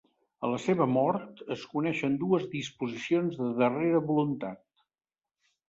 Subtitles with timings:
[0.45, 4.67] A la seva mort, es coneixen dues disposicions de darrera voluntat.